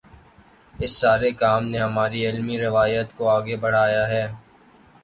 اس 0.73 0.91
سارے 1.01 1.31
کام 1.33 1.61
نے 1.65 1.77
ہماری 1.79 2.25
علمی 2.27 2.57
روایت 2.59 3.07
کو 3.17 3.29
آگے 3.29 3.55
بڑھایا 3.57 4.07
ہے۔ 4.07 4.25